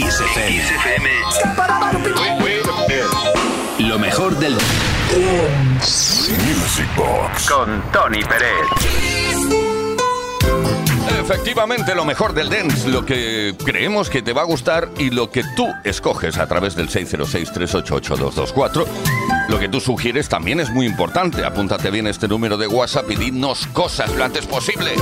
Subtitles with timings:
[0.00, 1.10] Kiss FM.
[3.80, 4.54] Lo mejor del
[6.38, 8.64] Music Box con Tony Pérez.
[11.20, 15.30] Efectivamente, lo mejor del dance, lo que creemos que te va a gustar y lo
[15.30, 18.86] que tú escoges a través del 606-388-224.
[19.50, 21.44] Lo que tú sugieres también es muy importante.
[21.44, 24.94] Apúntate bien este número de WhatsApp y dinos cosas lo antes posible.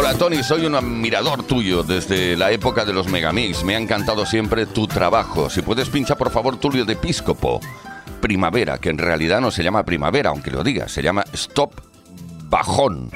[0.00, 3.62] Hola Tony, soy un admirador tuyo desde la época de los Megamix.
[3.64, 5.50] Me ha encantado siempre tu trabajo.
[5.50, 7.60] Si puedes pincha por favor Tulio de Episcopo.
[8.18, 11.82] Primavera, que en realidad no se llama primavera, aunque lo diga, se llama Stop
[12.44, 13.10] Bajón.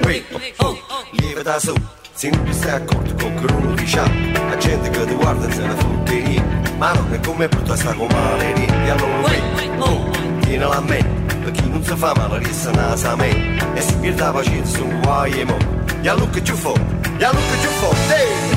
[16.05, 16.77] Ya look at you for,
[17.19, 18.53] ya look at you for, hey!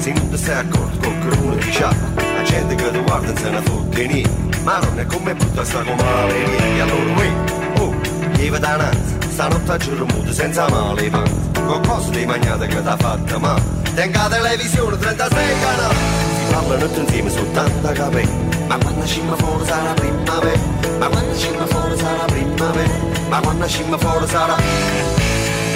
[0.00, 3.28] Se non ti stai accorto con che uno di sciappa La gente che ti guarda
[3.28, 7.12] non se ne fotte niente Ma non è come brutta sta come male E allora
[7.16, 7.32] uè,
[7.80, 7.94] oh,
[8.32, 12.96] lieve dananza Stanotte a giro muto senza male panza Con cose di magnate che t'ha
[12.96, 13.60] fatta ma
[13.94, 15.94] Tenga televisione 36 canali.
[15.94, 20.60] Si parlano tutti insieme su tanta capelli Ma quando scimma fuori sarà primavera.
[20.98, 22.92] Ma quando scimma fuori sarà primavera
[23.28, 24.56] Ma quando scimma fuori sarà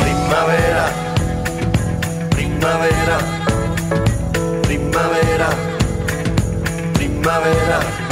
[0.01, 0.93] Primavera.
[2.31, 3.17] Primavera.
[4.63, 5.49] Primavera,
[6.93, 8.08] primavera.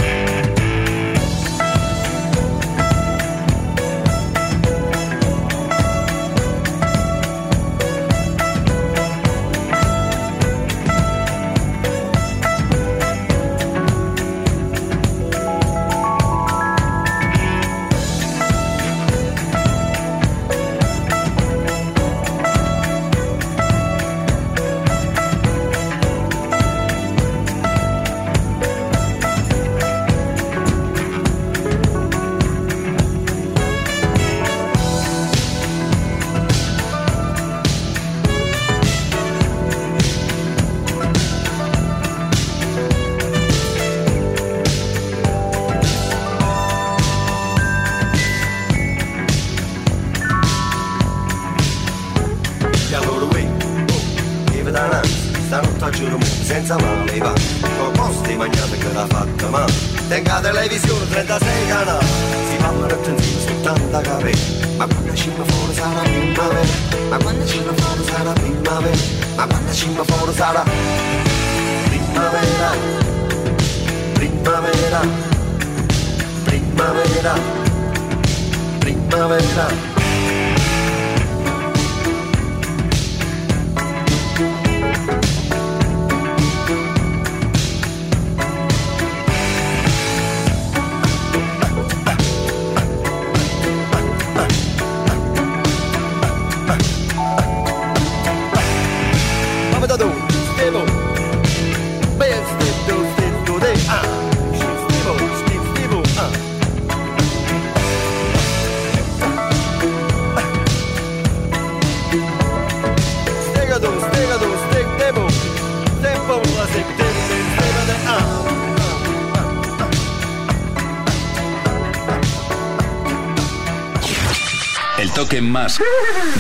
[125.67, 125.81] Más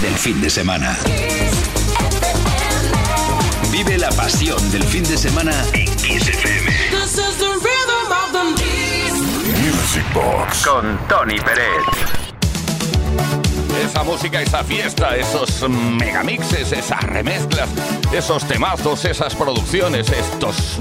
[0.02, 0.96] del fin de semana.
[3.72, 6.70] Vive la pasión del fin de semana en Kiss FM.
[9.64, 11.82] Music Box con Tony Pérez.
[13.84, 17.68] Esa música, esa fiesta, esos megamixes, esas remezclas,
[18.12, 20.78] esos temazos, esas producciones, estos...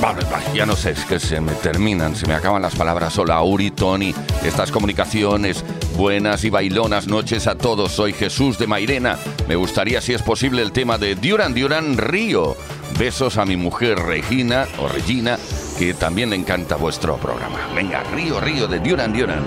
[0.00, 0.22] Vale,
[0.54, 3.18] ya no sé, es que se me terminan, se me acaban las palabras.
[3.18, 4.14] Hola, Uri, Tony,
[4.44, 5.64] estas comunicaciones,
[5.96, 7.92] buenas y bailonas noches a todos.
[7.92, 9.18] Soy Jesús de Mairena.
[9.48, 12.56] Me gustaría, si es posible, el tema de Duran Duran Río.
[12.98, 15.38] Besos a mi mujer Regina, o Regina,
[15.78, 17.58] que también le encanta vuestro programa.
[17.74, 19.42] Venga, Río, Río de Duran Duran.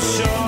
[0.00, 0.47] sure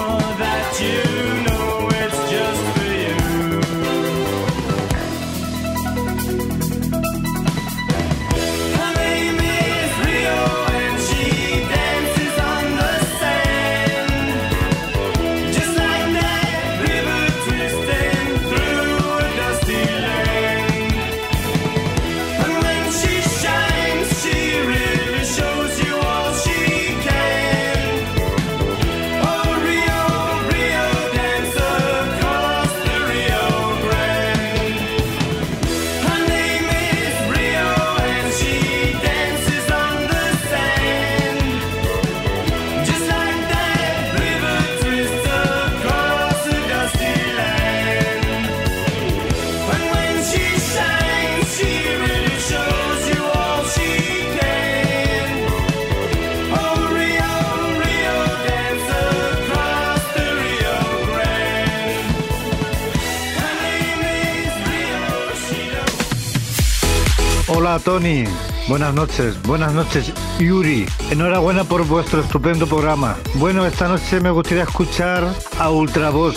[67.90, 68.24] Tony.
[68.68, 70.86] Buenas noches, buenas noches Yuri.
[71.10, 73.16] Enhorabuena por vuestro estupendo programa.
[73.34, 76.36] Bueno, esta noche me gustaría escuchar a Ultravoz.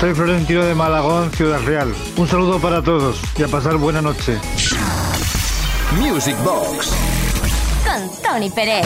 [0.00, 1.94] Soy Florentino de Malagón, Ciudad Real.
[2.16, 4.36] Un saludo para todos y a pasar buena noche.
[5.96, 6.90] Music Box.
[7.84, 8.84] Con Tony Pérez.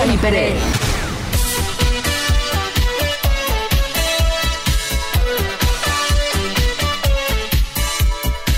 [0.00, 0.54] Tony Pérez.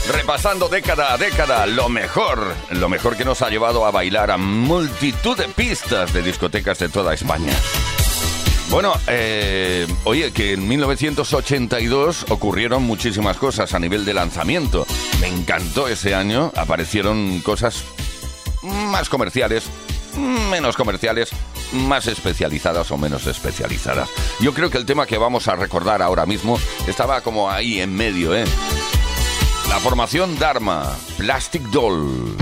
[0.09, 4.37] Repasando década a década, lo mejor, lo mejor que nos ha llevado a bailar a
[4.37, 7.53] multitud de pistas de discotecas de toda España.
[8.71, 14.87] Bueno, eh, oye, que en 1982 ocurrieron muchísimas cosas a nivel de lanzamiento.
[15.21, 17.83] Me encantó ese año, aparecieron cosas
[18.63, 19.65] más comerciales,
[20.17, 21.31] menos comerciales,
[21.73, 24.09] más especializadas o menos especializadas.
[24.41, 27.95] Yo creo que el tema que vamos a recordar ahora mismo estaba como ahí en
[27.95, 28.45] medio, ¿eh?
[29.69, 32.37] La formación Dharma, Plastic Doll.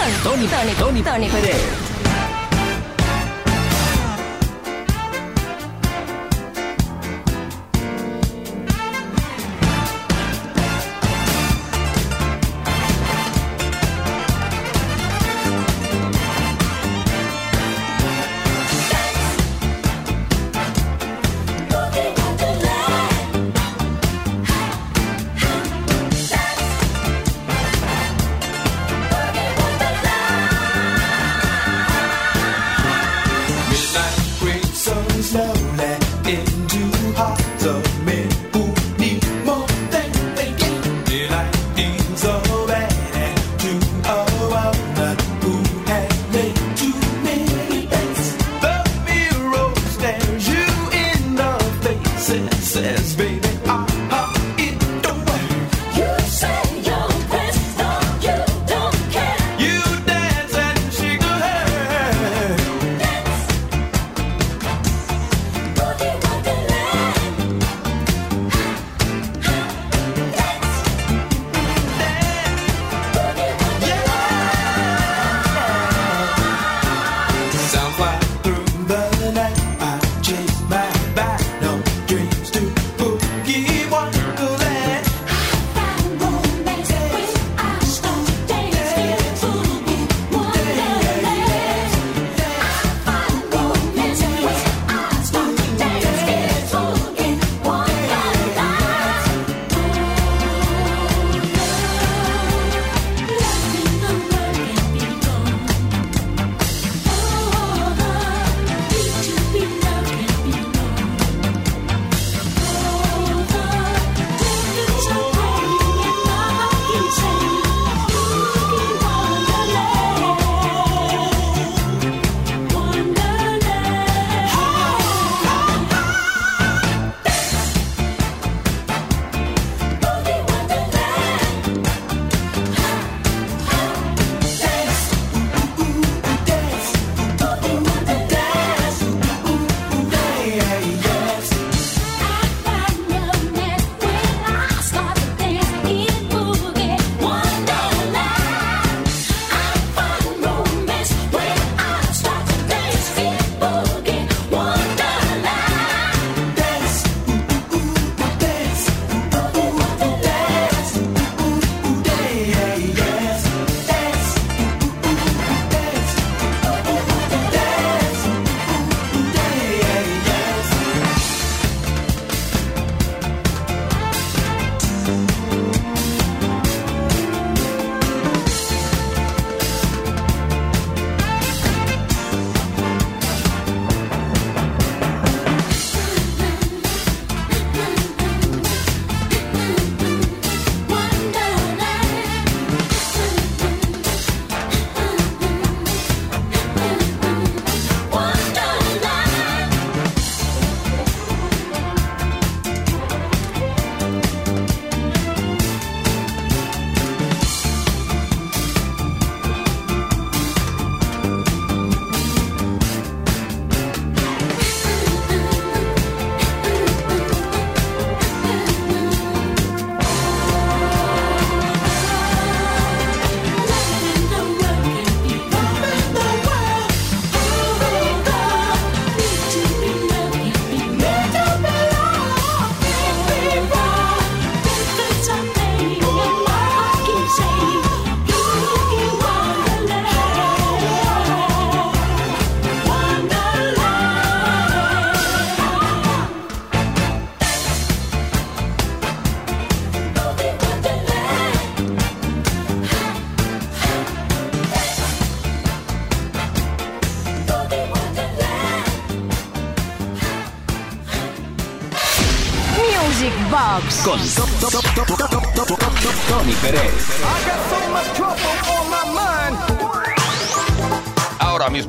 [0.00, 1.79] Tony, Tony, Tony, Tony Pérez.
[1.79, 1.79] con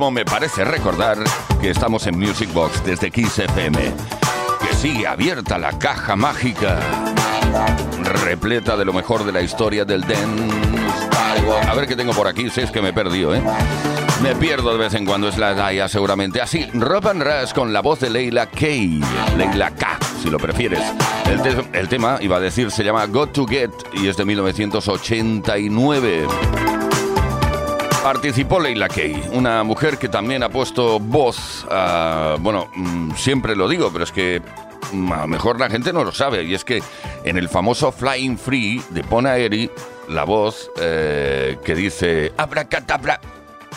[0.10, 1.20] me parece recordar
[1.60, 6.80] que estamos en Music Box desde Kiss FM, que sigue abierta la caja mágica,
[8.02, 10.56] repleta de lo mejor de la historia del dance.
[11.68, 13.44] A ver qué tengo por aquí, si es que me he perdido, ¿eh?
[14.24, 16.42] Me pierdo de vez en cuando, es la Daya seguramente.
[16.42, 18.66] Así, Rob and Rush con la voz de Leila K.
[19.38, 20.82] Leila K, si lo prefieres.
[21.74, 26.81] El, tema, iba a decir, se llama Got to Get y es de 1989.
[28.04, 33.70] Participó Leila Kay, una mujer que también ha puesto voz a, bueno, mm, siempre lo
[33.70, 34.42] digo, pero es que
[34.92, 36.82] mm, a lo mejor la gente no lo sabe, y es que
[37.24, 39.70] en el famoso Flying Free de Pona Eri,
[40.10, 43.22] la voz eh, que dice abracadabra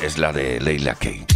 [0.02, 1.33] es la de Leila Kay.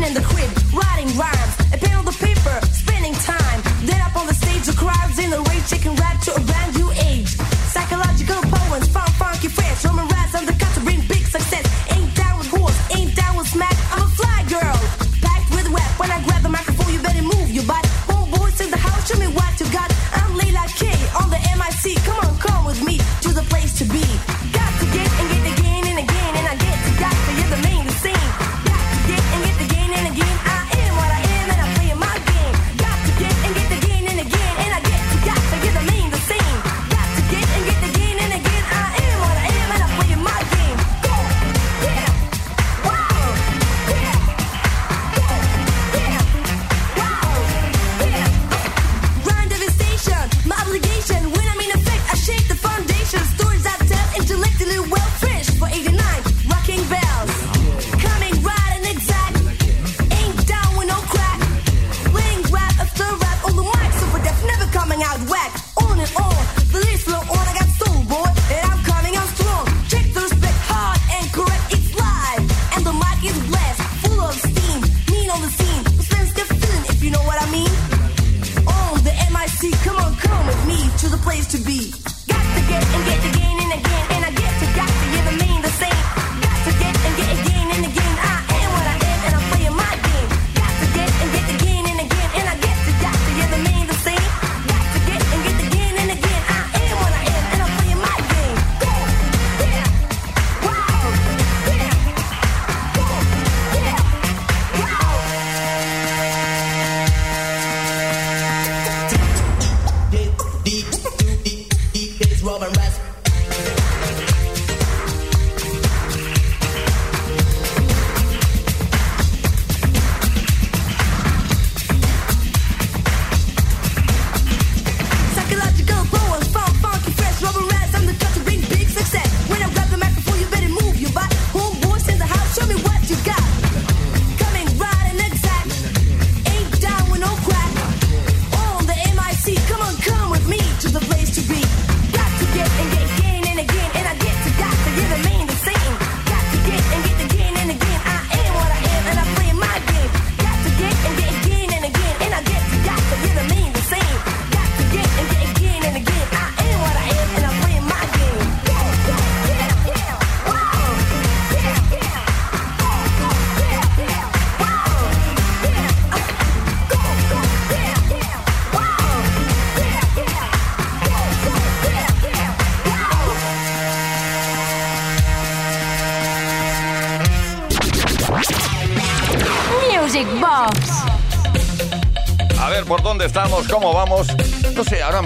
[0.00, 3.60] Cooling in the crib, writing rhymes, a pen on the paper, spending time.
[3.84, 6.40] Then up on the stage, the crowds in the rage, taking rap to a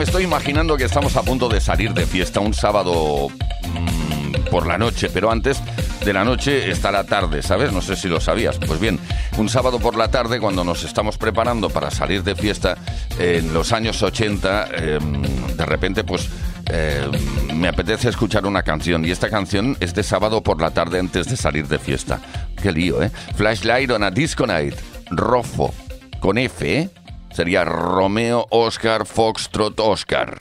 [0.05, 4.77] estoy imaginando que estamos a punto de salir de fiesta un sábado mm, por la
[4.77, 5.63] noche, pero antes
[6.05, 7.73] de la noche está la tarde, ¿sabes?
[7.73, 8.59] No sé si lo sabías.
[8.59, 9.01] Pues bien,
[9.39, 12.77] un sábado por la tarde, cuando nos estamos preparando para salir de fiesta,
[13.19, 15.23] en los años 80, em,
[15.57, 16.29] de repente, pues
[16.67, 20.99] em, me apetece escuchar una canción y esta canción es de sábado por la tarde
[20.99, 22.21] antes de salir de fiesta.
[22.63, 23.11] Qué lío, ¿eh?
[23.37, 24.75] Flashlight on a Disco Night,
[25.11, 25.73] Rofo,
[26.21, 26.91] con F, ¿eh?
[27.35, 30.37] Sería Romeo Oscar Foxtrot Oscar.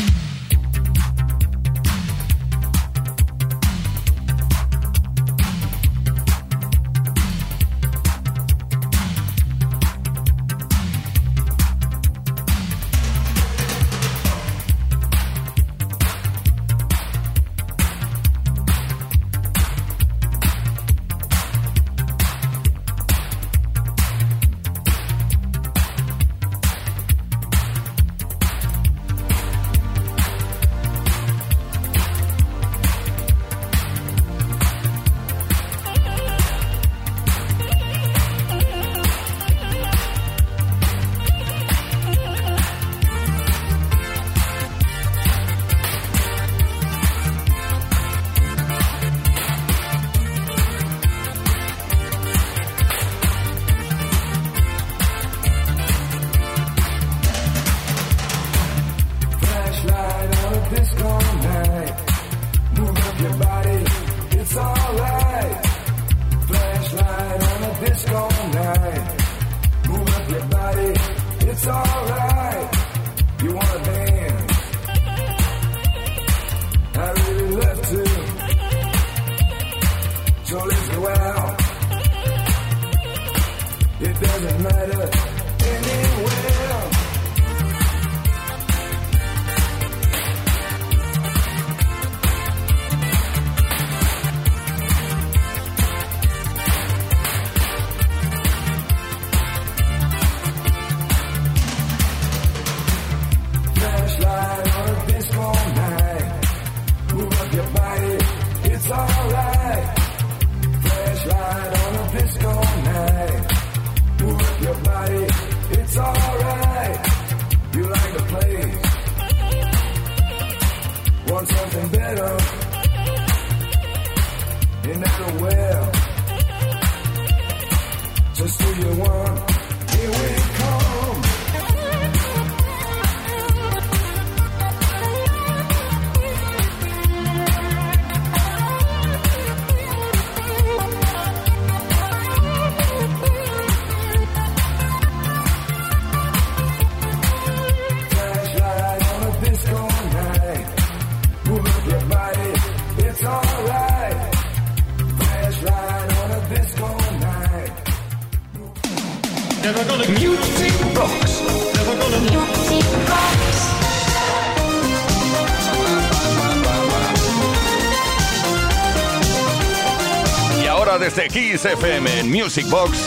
[170.93, 172.97] Ahora desde Kiss en Music Box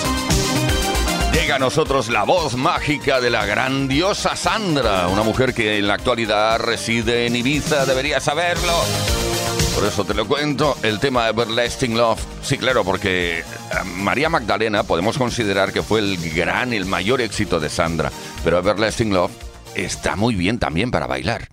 [1.32, 5.94] llega a nosotros la voz mágica de la grandiosa Sandra, una mujer que en la
[5.94, 8.72] actualidad reside en Ibiza, debería saberlo.
[9.74, 12.20] Por eso te lo cuento, el tema Everlasting Love.
[12.42, 13.44] Sí, claro, porque eh,
[13.84, 18.10] María Magdalena podemos considerar que fue el gran, el mayor éxito de Sandra,
[18.42, 19.32] pero Everlasting Love
[19.74, 21.48] está muy bien también para bailar.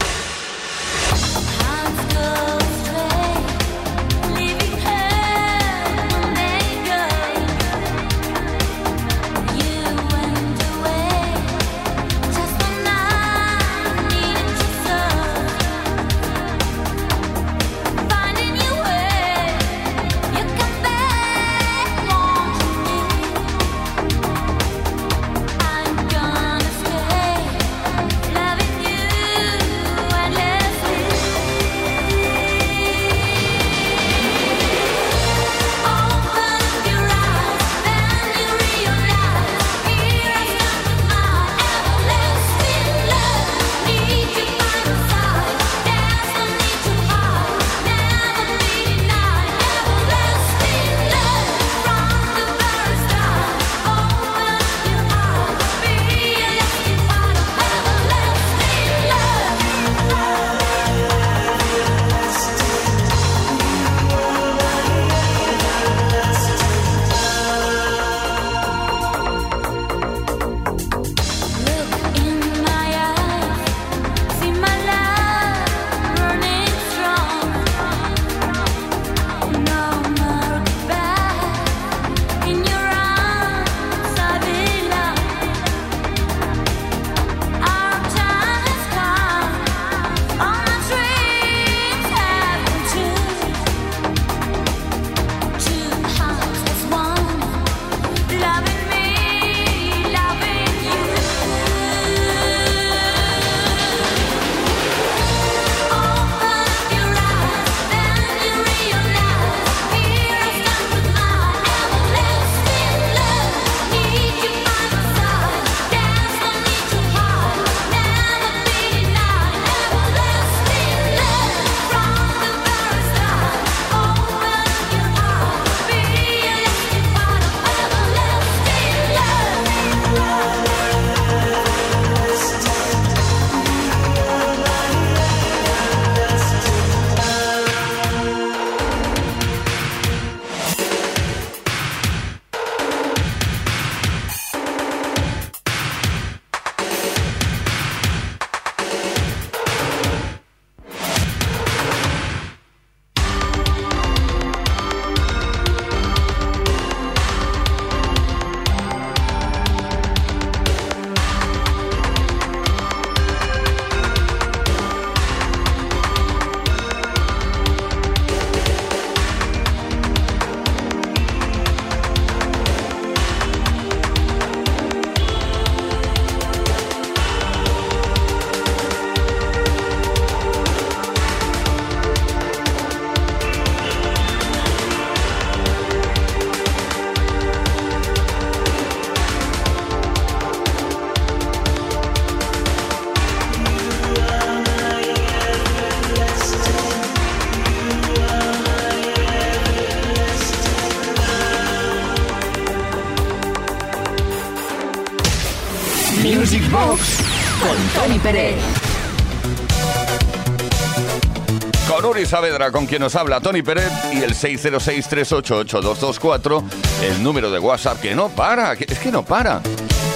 [212.33, 216.63] Saavedra, con quien nos habla Tony Pérez, y el 606-388-224,
[217.03, 219.61] el número de WhatsApp que no para, es que no para.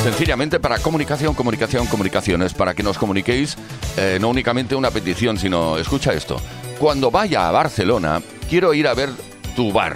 [0.02, 3.56] Sencillamente para comunicación, comunicación, comunicaciones, para que nos comuniquéis
[3.98, 6.42] eh, no únicamente una petición, sino, escucha esto,
[6.80, 9.12] cuando vaya a Barcelona, quiero ir a ver
[9.56, 9.96] tu bar.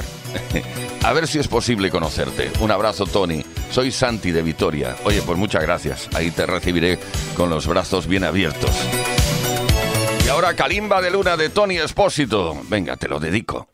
[1.04, 2.52] a ver si es posible conocerte.
[2.60, 3.44] Un abrazo, Tony.
[3.72, 4.96] Soy Santi de Vitoria.
[5.06, 6.08] Oye, pues muchas gracias.
[6.14, 7.00] Ahí te recibiré
[7.36, 8.70] con los brazos bien abiertos.
[10.32, 12.56] Ahora Calimba de Luna de Tony Espósito.
[12.70, 13.68] Venga, te lo dedico.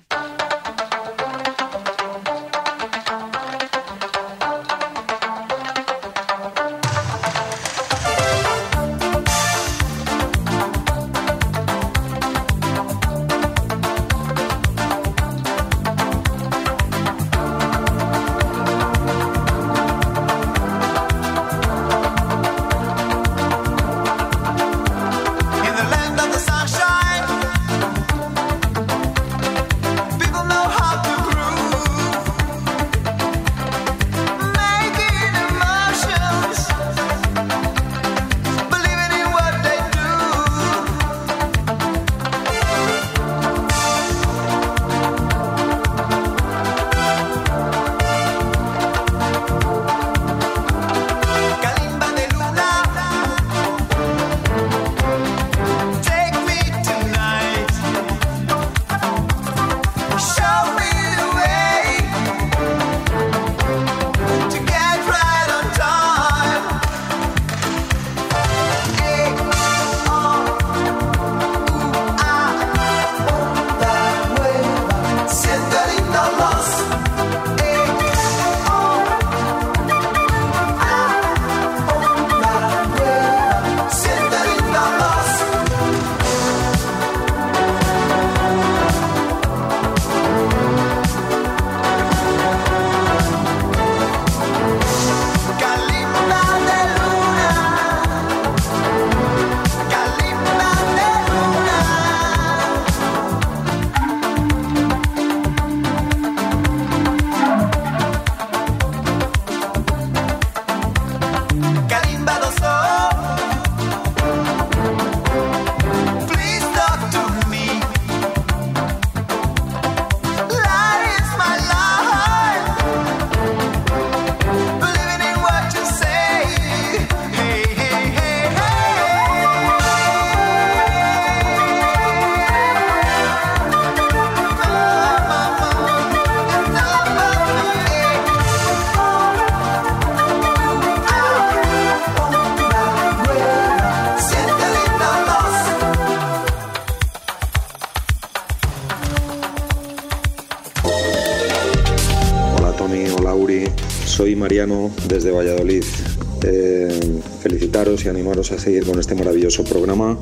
[157.87, 160.17] y animaros a seguir con este maravilloso programa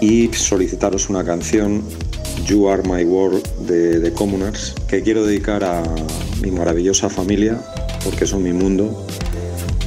[0.00, 1.82] y solicitaros una canción,
[2.46, 5.82] You Are My World, de The Commoners, que quiero dedicar a
[6.40, 7.60] mi maravillosa familia,
[8.04, 9.04] porque son mi mundo,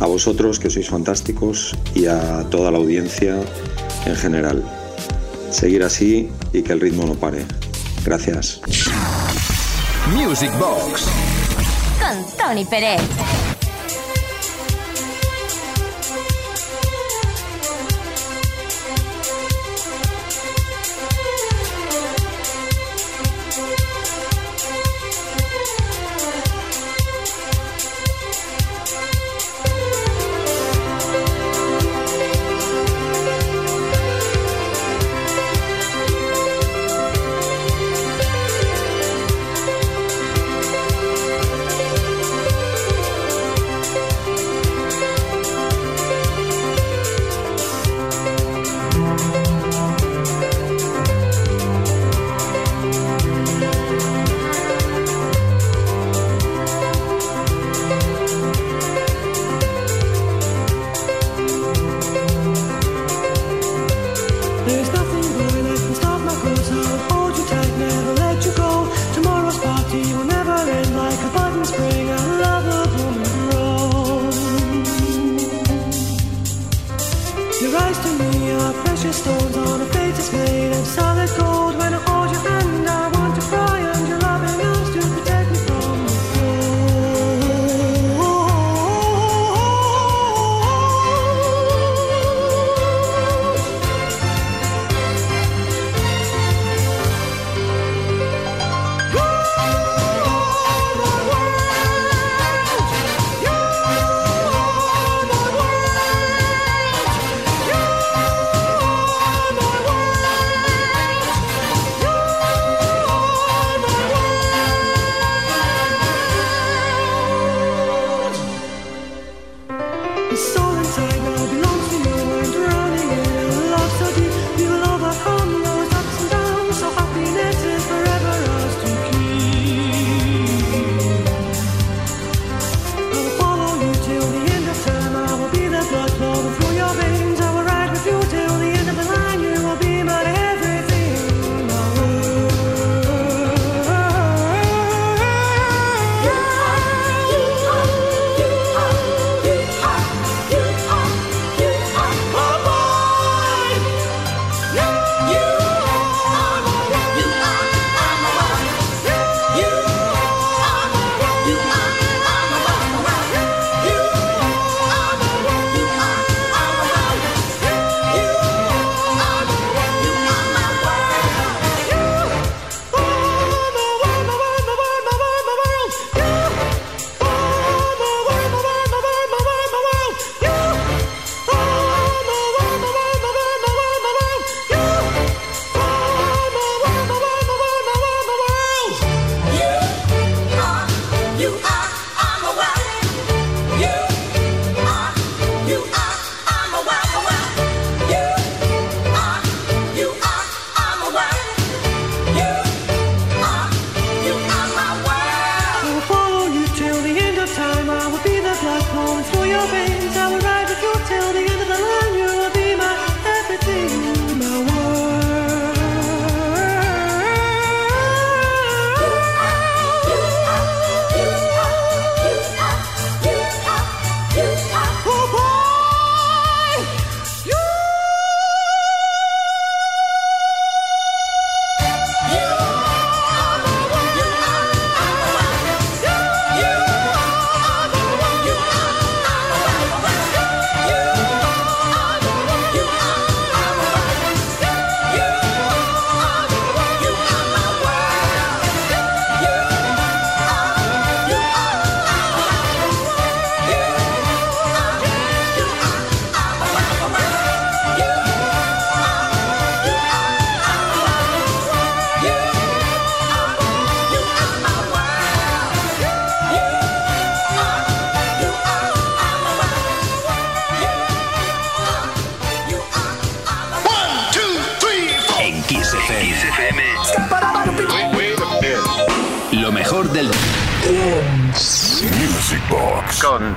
[0.02, 3.40] a vosotros que sois fantásticos y a toda la audiencia
[4.06, 4.62] en general.
[5.52, 7.46] Seguir así y que el ritmo no pare.
[8.04, 8.60] Gracias.
[10.14, 11.06] Music Box
[12.00, 13.02] con Tony Pérez.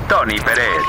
[0.09, 0.82] Tony Pérez.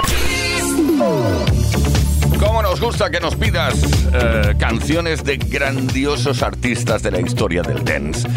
[2.39, 3.75] ¿Cómo nos gusta que nos pidas
[4.13, 8.27] eh, canciones de grandiosos artistas de la historia del dance?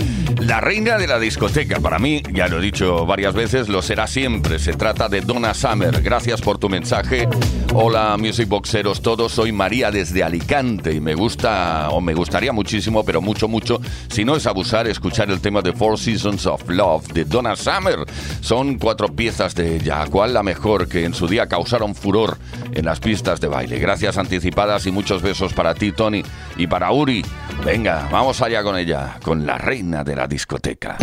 [0.41, 4.07] La reina de la discoteca, para mí, ya lo he dicho varias veces, lo será
[4.07, 4.59] siempre.
[4.59, 6.03] Se trata de Donna Summer.
[6.03, 7.29] Gracias por tu mensaje.
[7.75, 9.33] Hola, Music Boxeros todos.
[9.33, 14.27] Soy María desde Alicante y me gusta, o me gustaría muchísimo, pero mucho, mucho, si
[14.27, 18.01] no es abusar, escuchar el tema de Four Seasons of Love de Donna Summer.
[18.43, 20.05] Son cuatro piezas de ella.
[20.11, 22.37] ¿Cuál la mejor que en su día causaron furor
[22.73, 23.79] en las pistas de baile?
[23.79, 26.23] Gracias anticipadas y muchos besos para ti, Tony,
[26.59, 27.25] y para Uri.
[27.65, 30.99] Venga, vamos allá con ella, con la reina de la discoteca.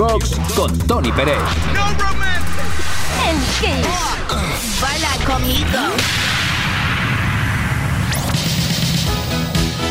[0.00, 1.36] Box con Tony Pérez.
[3.28, 3.86] En Kiss.
[4.80, 5.78] Baila conmigo.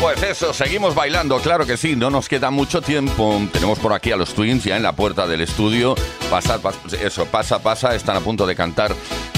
[0.00, 3.40] Pues eso, seguimos bailando, claro que sí, no nos queda mucho tiempo.
[3.52, 5.94] Tenemos por aquí a los Twins ya en la puerta del estudio.
[6.28, 8.92] Pasa, pas- eso, pasa, pasa, están a punto de cantar.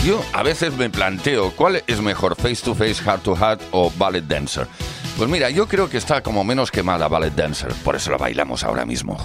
[0.07, 3.93] Yo a veces me planteo, ¿cuál es mejor, face to face, heart to heart o
[3.99, 4.67] ballet dancer?
[5.19, 8.65] Pues mira, yo creo que está como menos quemada ballet dancer, por eso la bailamos
[8.65, 9.19] ahora mismo.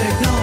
[0.00, 0.39] signal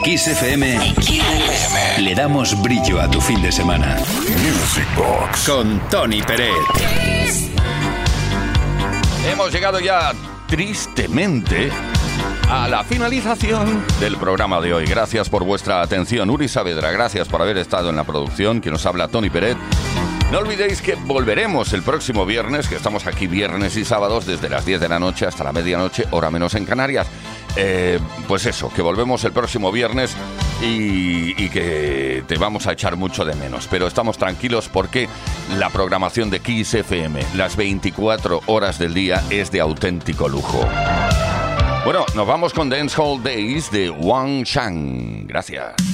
[0.00, 0.94] En Kiss FM,
[1.98, 3.96] le damos brillo a tu fin de semana.
[3.96, 6.50] Music Box con Tony Peret.
[9.30, 10.12] Hemos llegado ya
[10.46, 11.70] tristemente
[12.48, 14.86] a la finalización del programa de hoy.
[14.86, 16.30] Gracias por vuestra atención.
[16.30, 18.60] Uri Saavedra, gracias por haber estado en la producción.
[18.60, 19.58] Que nos habla Tony Peret.
[20.32, 24.64] No olvidéis que volveremos el próximo viernes, que estamos aquí viernes y sábados desde las
[24.64, 27.08] 10 de la noche hasta la medianoche, hora menos en Canarias.
[27.56, 27.98] Eh,
[28.28, 30.16] pues eso, que volvemos el próximo viernes
[30.62, 33.66] y, que te vamos a echar mucho de menos.
[33.68, 35.08] Pero estamos tranquilos porque
[35.58, 40.60] la programación de Kiss FM, las 24 horas del día, es de auténtico lujo.
[41.84, 45.26] Bueno, nos vamos con Dance Hall Days de Wang Shang.
[45.26, 45.89] Gracias.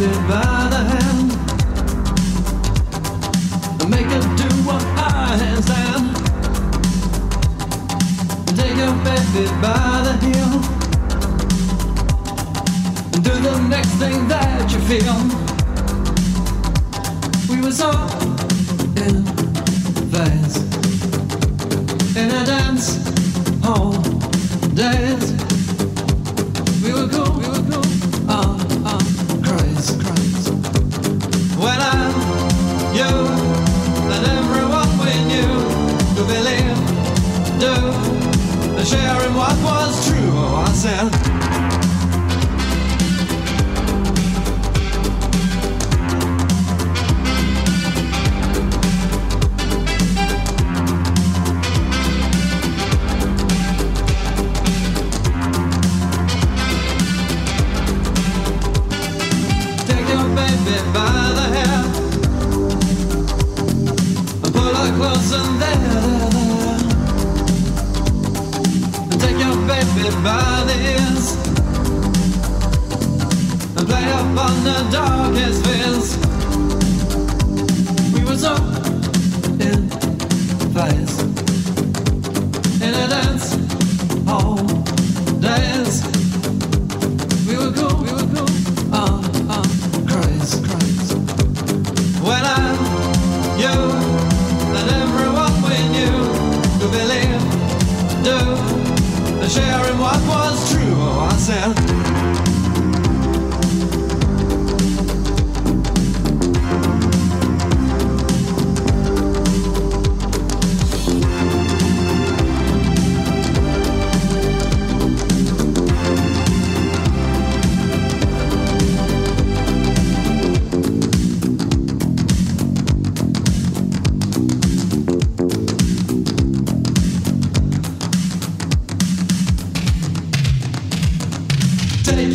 [0.00, 0.59] goodbye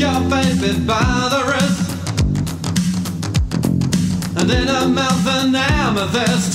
[0.05, 1.01] your baby by
[1.33, 1.81] the wrist.
[4.37, 6.53] And in her mouth an amethyst.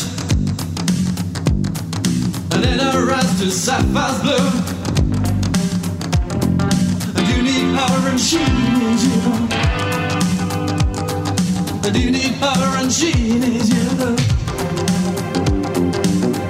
[2.53, 4.51] And in her eyes to sapphires blue.
[7.17, 8.43] And you need her and she
[8.79, 9.21] needs you.
[11.87, 13.87] And you need her and she needs you.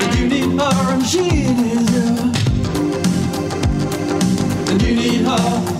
[0.02, 1.24] And you need her and she
[1.60, 2.06] needs you.
[4.70, 5.79] And you need her.